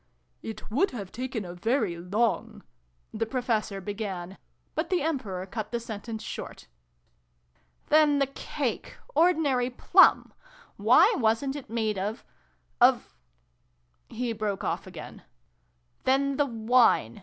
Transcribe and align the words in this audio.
"It 0.51 0.71
would 0.71 0.89
have 0.89 1.11
taken 1.11 1.45
a 1.45 1.53
very 1.53 1.95
long" 1.95 2.63
the 3.13 3.27
Professor 3.27 3.79
began, 3.79 4.39
but 4.73 4.89
the 4.89 5.03
Emperor 5.03 5.45
cut 5.45 5.71
the 5.71 5.79
sentence 5.79 6.23
short." 6.23 6.65
Then 7.89 8.17
the 8.17 8.25
cake 8.25 8.97
1 9.13 9.23
Ordinary 9.25 9.69
plum! 9.69 10.33
Why 10.77 11.13
wasn't 11.19 11.55
it 11.55 11.69
made 11.69 11.99
of 11.99 12.25
of" 12.81 13.13
He 14.19 14.33
broke 14.33 14.63
off 14.63 14.87
again." 14.87 15.21
Then 16.05 16.37
the 16.37 16.47
wine 16.47 17.19